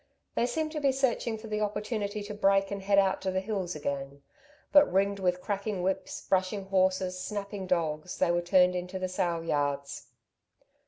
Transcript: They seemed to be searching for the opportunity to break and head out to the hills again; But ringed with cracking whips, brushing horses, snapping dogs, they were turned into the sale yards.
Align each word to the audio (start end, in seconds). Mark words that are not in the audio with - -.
They 0.33 0.47
seemed 0.47 0.71
to 0.71 0.79
be 0.79 0.91
searching 0.91 1.37
for 1.37 1.45
the 1.45 1.61
opportunity 1.61 2.23
to 2.23 2.33
break 2.33 2.71
and 2.71 2.81
head 2.81 2.97
out 2.97 3.21
to 3.21 3.29
the 3.29 3.39
hills 3.39 3.75
again; 3.75 4.23
But 4.71 4.91
ringed 4.91 5.19
with 5.19 5.41
cracking 5.41 5.83
whips, 5.83 6.25
brushing 6.27 6.65
horses, 6.69 7.19
snapping 7.19 7.67
dogs, 7.67 8.17
they 8.17 8.31
were 8.31 8.41
turned 8.41 8.75
into 8.75 8.97
the 8.97 9.07
sale 9.07 9.43
yards. 9.43 10.07